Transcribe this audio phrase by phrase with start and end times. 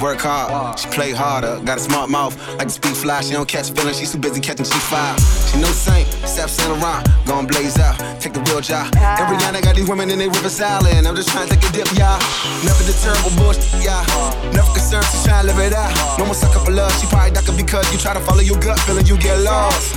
[0.00, 1.60] work hard, she play harder.
[1.64, 3.20] Got a smart mouth, like to speak fly.
[3.20, 5.50] She don't catch feelings, she's too busy catching G5.
[5.50, 8.92] She no saint, Sap Saint Laurent, gon' blaze out, take the real job.
[8.96, 11.06] Every night I got these women in they rivers island.
[11.06, 12.18] I'm just trying to take a dip, y'all.
[12.64, 14.04] Never deterred oh, bullshit, y'all.
[14.52, 16.18] Never concerned, she trying to live it out.
[16.18, 18.78] No more sucker for love, she probably ducking because you try to follow your gut
[18.80, 19.94] feeling, you get lost.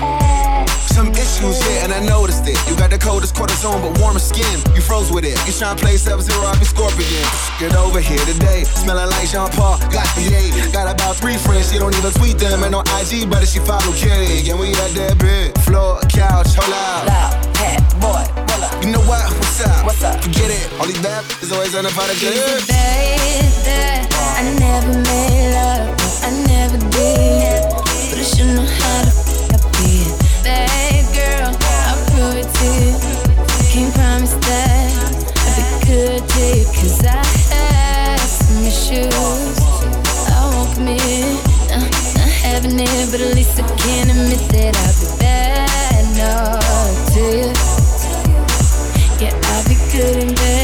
[0.92, 2.60] Some issues, yeah, and I noticed it.
[2.70, 4.60] You got the coldest cortisone, but warmer skin.
[4.76, 5.40] You froze with it.
[5.48, 7.24] You tryna to play seven zero, zero, I be scorpion.
[7.62, 10.74] Get over here today, smelling like Jean Paul, got the eight.
[10.74, 13.94] Got about three friends, she don't even tweet them, ain't no IG, but she follow
[13.94, 14.50] K.
[14.50, 17.06] And we at that bed, floor, couch, hold out.
[17.06, 18.74] Loud, hat, boy, pull up.
[18.82, 19.22] You know what?
[19.38, 19.86] What's up?
[19.86, 20.18] What's up?
[20.24, 25.94] Forget it, all these bad is always the part of baby, I never made love,
[26.26, 27.62] I never did,
[28.10, 29.14] but I should know how to
[29.78, 31.54] be a bad girl.
[31.54, 32.98] I'll prove it to you.
[33.70, 34.82] Can't promise that.
[36.82, 37.41] Cause I
[38.72, 41.02] I won't commit,
[41.72, 41.88] uh,
[42.80, 47.52] it, but at least I can admit that I'll be bad enough to you.
[49.20, 50.61] Yeah, I'll be good and bad.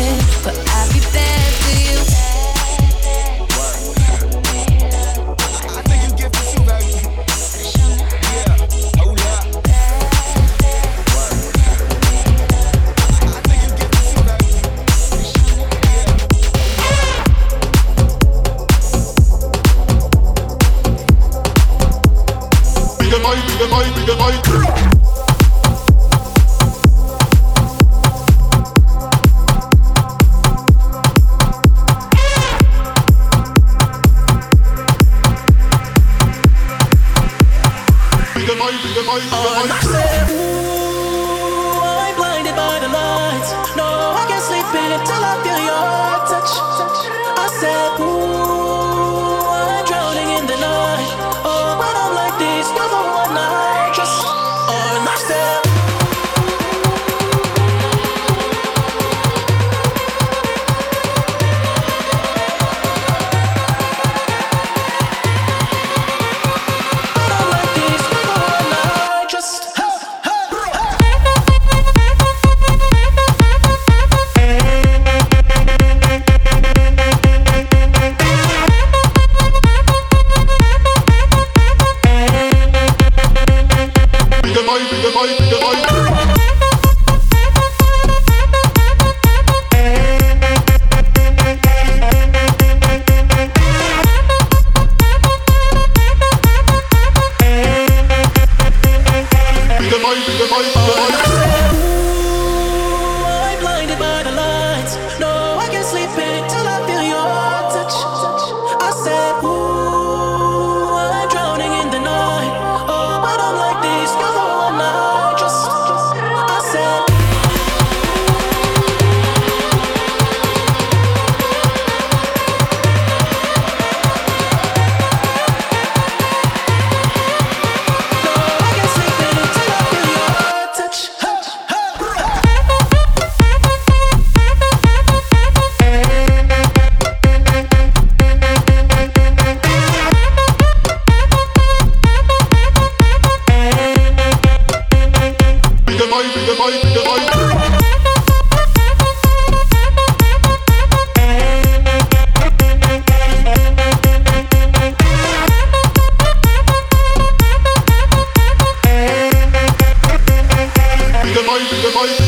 [161.84, 162.27] the voice.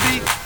[0.00, 0.37] Abby.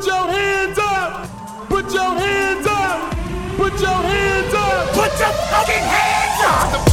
[0.00, 1.68] Put your hands up!
[1.68, 3.10] Put your hands up!
[3.58, 4.94] Put your hands up!
[4.94, 6.89] Put your fucking hands up!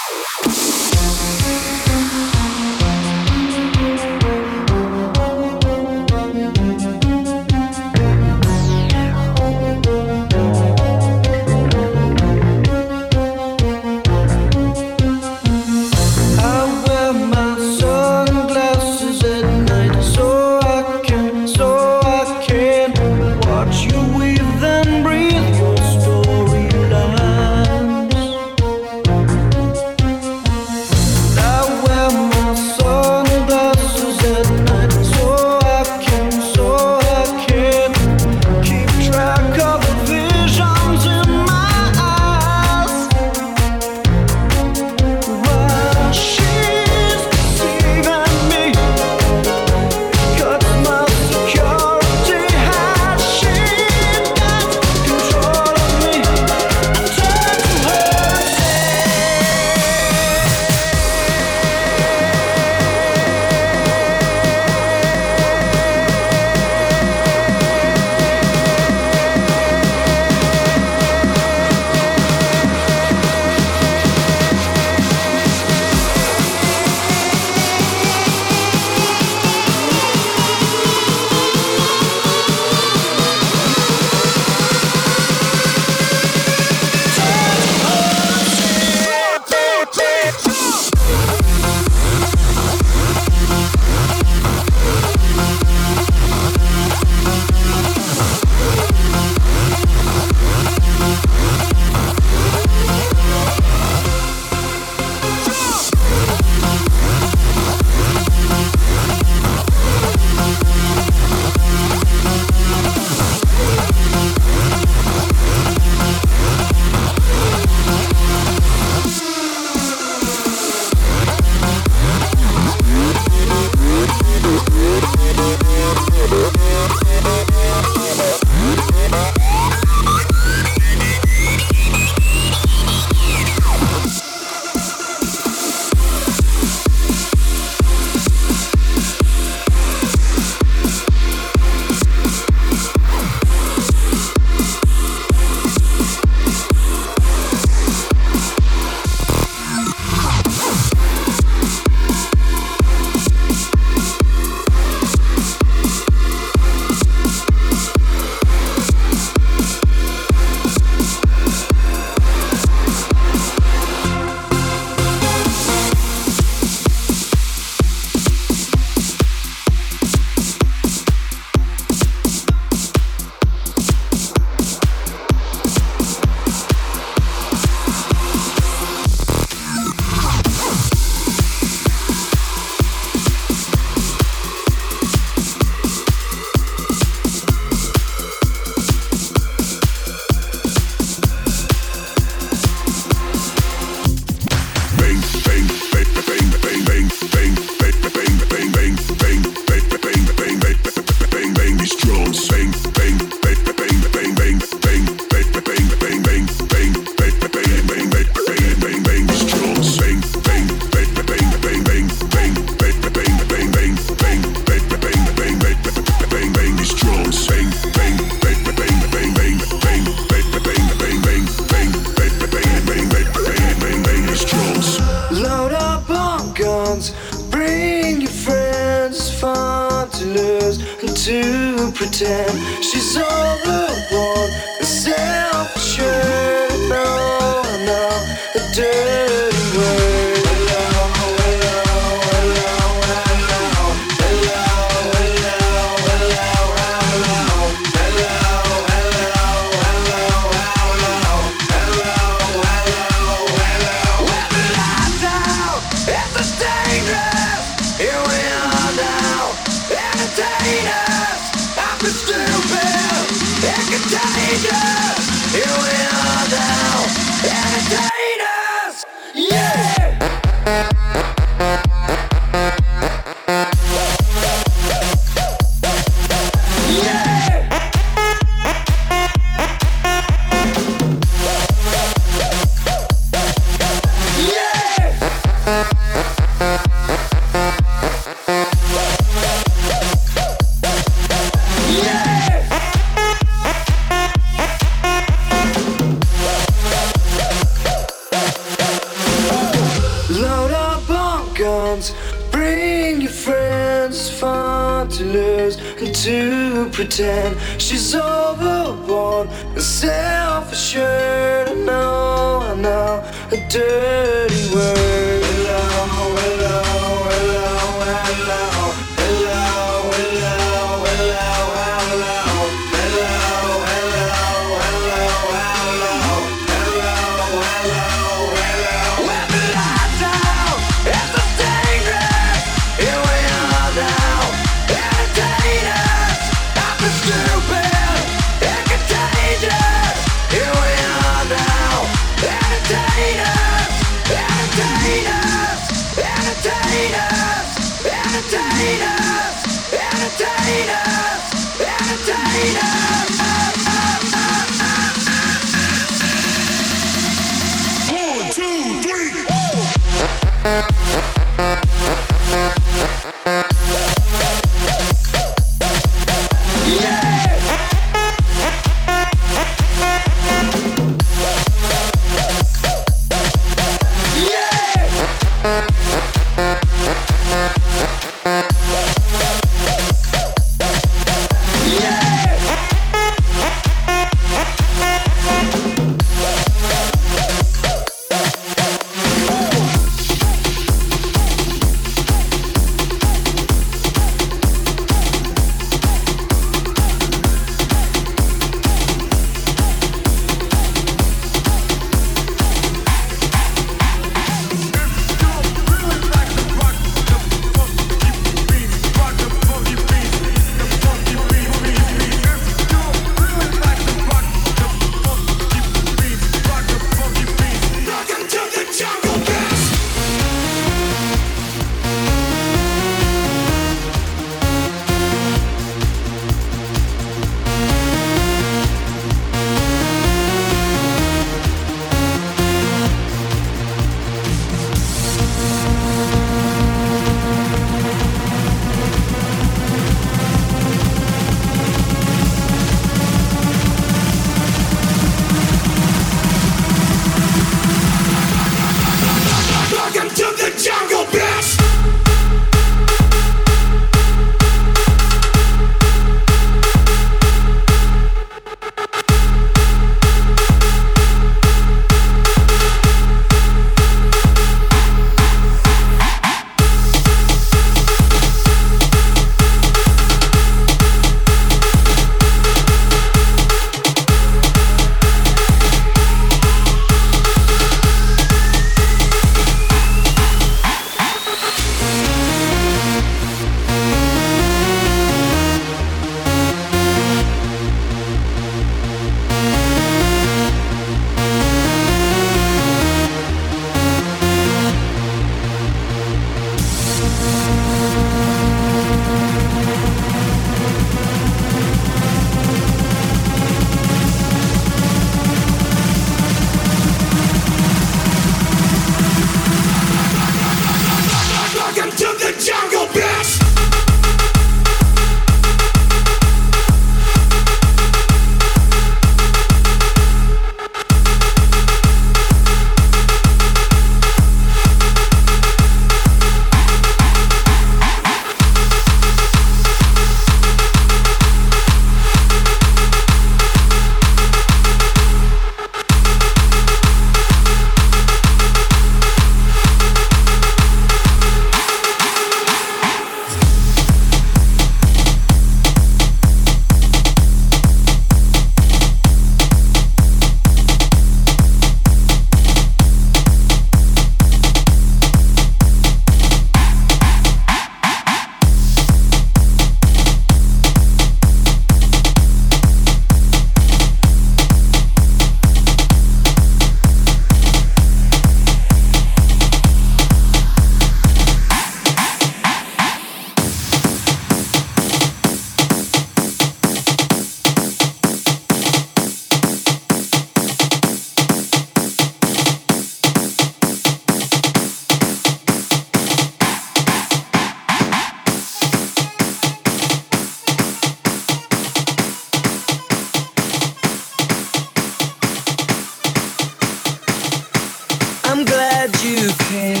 [599.57, 600.00] This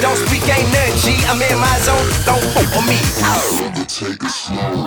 [0.00, 1.16] Don't speak, ain't none, G.
[1.28, 2.08] I'm in my zone.
[2.24, 2.96] Don't fuck with me.
[3.22, 3.70] Oh.
[3.86, 4.86] Take it slow.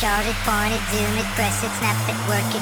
[0.00, 2.59] Chart it, point it, zoom it, press it, snap it, work it.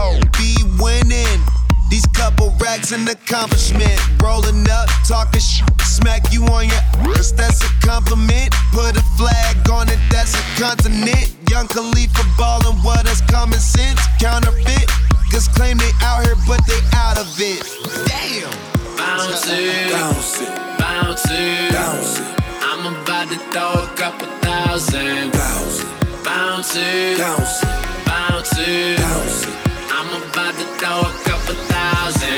[0.00, 1.40] Why them hoes be winning.
[1.90, 3.98] These couple racks an accomplishment.
[4.22, 7.32] Rolling up, talking sh- smack you on your ass.
[7.32, 8.54] That's a compliment.
[8.72, 11.36] Put a flag on it, that's a continent.
[11.50, 14.00] Young Khalifa ballin', what is common sense?
[14.20, 14.88] Counterfeit.
[15.32, 17.62] Cause claim they out here, but they out of it.
[18.06, 18.50] Damn.
[18.96, 20.48] Bounce it, bounce it,
[20.78, 22.40] bounce it, bounce it.
[22.62, 25.32] I'm about to throw a couple thousand.
[25.32, 29.59] Bounce it, bounce it, bounce it, bounce it, bounce it.
[30.12, 32.34] I'm about to throw a couple thousand.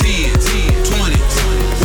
[0.00, 0.32] Ten,
[0.80, 1.20] twenty.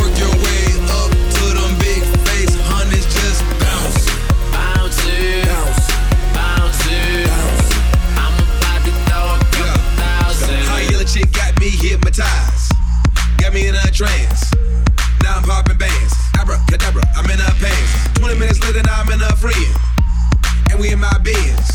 [0.00, 4.08] Work your way up to them big face hundreds, just bounce.
[4.56, 5.84] Bounce bounce
[6.32, 6.80] bounce.
[8.16, 10.64] I'm about to throw a couple thousand.
[10.88, 12.72] Yellow chick got me hypnotized.
[13.36, 14.48] Got me in a trance.
[15.22, 16.14] Now I'm popping bands.
[16.40, 16.48] I'm
[17.28, 18.18] in pants.
[18.18, 19.76] 20 minutes later, now I'm in her friend.
[20.70, 21.74] And we in my bins.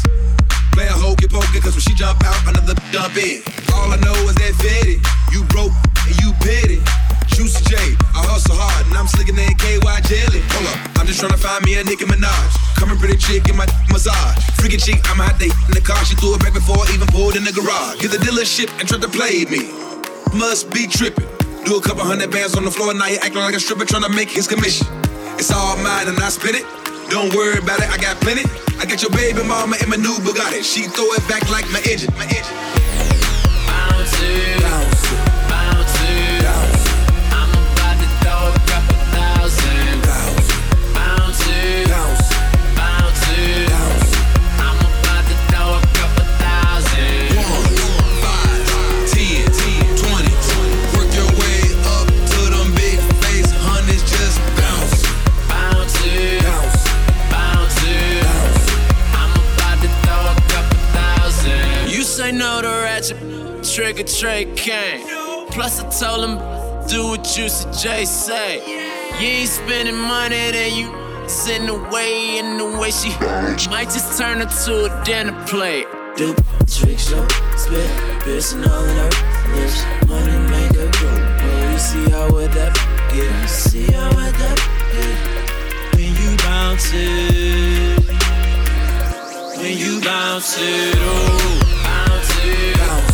[0.74, 3.42] Playing hokey pokey, cause when she jump out, another dump in.
[3.74, 5.02] All I know is that Fetty,
[5.34, 5.74] you broke
[6.06, 6.80] and you petty.
[7.40, 7.76] Juicy J,
[8.12, 10.42] I hustle hard and I'm slicking that KY jelly.
[10.52, 12.52] Hold up, I'm just trying to find me a Nicki Minaj.
[12.76, 13.64] Coming pretty chick in my
[13.94, 14.36] massage.
[14.60, 16.04] Freaking chick, I'ma have to in the car.
[16.04, 18.02] She threw it back before I even pulled in the garage.
[18.02, 19.72] Get the dealership and tried to play me.
[20.36, 21.28] Must be tripping.
[21.64, 24.04] Do a couple hundred bands on the floor, now he acting like a stripper trying
[24.04, 24.88] to make his commission.
[25.40, 26.66] It's all mine and I spin it.
[27.10, 28.44] Don't worry about it, I got plenty.
[28.80, 30.64] I got your baby mama in my new Bugatti.
[30.64, 32.14] She throw it back like my engine.
[32.18, 32.60] My engine.
[63.82, 65.08] Or treat king.
[65.52, 66.38] Plus I told him
[66.88, 68.58] do what you J say.
[69.20, 73.10] You ain't spending money, then you sitting away in the way she
[73.70, 75.88] might just turn her to a dinner plate.
[76.18, 76.36] Do
[76.68, 77.26] trick show,
[77.56, 77.90] spit,
[78.24, 79.10] piercing all in her
[79.56, 79.86] lips.
[80.08, 81.10] Money make her go.
[81.42, 82.74] Oh, you see how wet that
[83.14, 83.48] get?
[83.48, 84.60] See how wet that
[84.92, 85.96] get?
[85.96, 88.00] When you bounce it,
[89.58, 93.09] when you bounce it, oh, bounce it, bounce it, bounce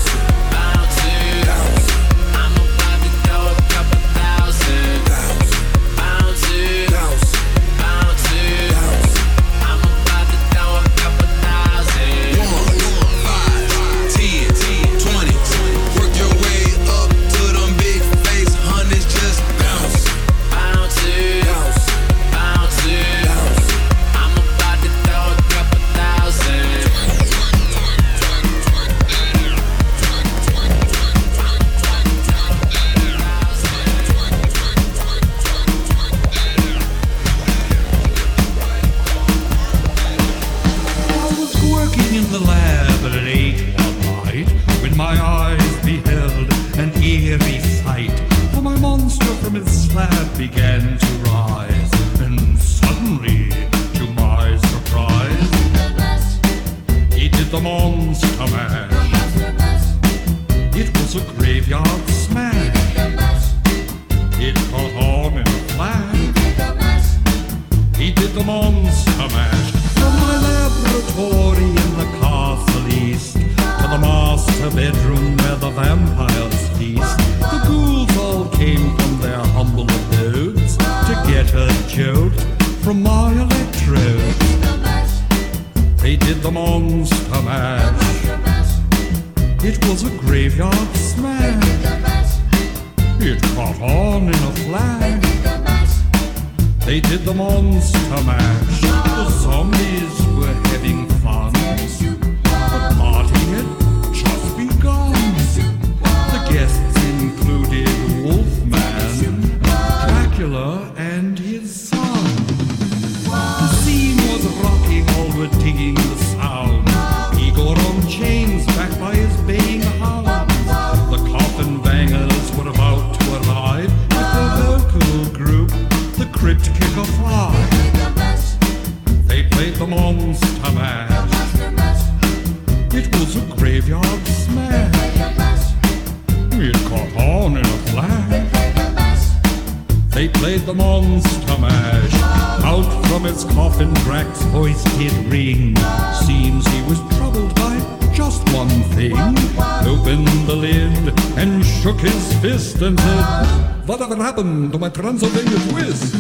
[154.16, 156.16] Whatever happened to my Transylvania twist?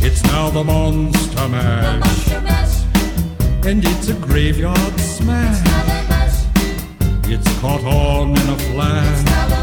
[0.00, 2.32] It's now the monster mash.
[3.66, 5.60] And it's a graveyard smash.
[7.26, 9.59] It's caught on in a flash.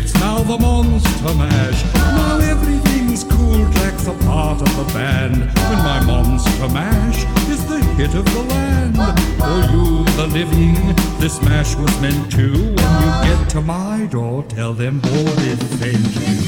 [0.00, 1.82] It's now the monster mash.
[1.94, 3.68] Now everything's cool.
[3.72, 5.38] Drac's a part of the band.
[5.38, 8.94] When my monster mash is the hit of the land.
[9.40, 10.76] For you, the living,
[11.18, 12.52] this mash was meant to.
[12.52, 16.38] When you get to my door, tell them Boris sent you.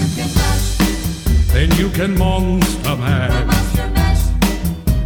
[1.52, 4.30] Then you can monster mash.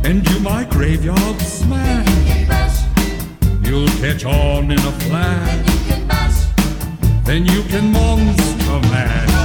[0.05, 2.85] And do my graveyard smash.
[3.63, 5.74] You'll catch on in a flash.
[7.25, 9.44] Then you can monster mash.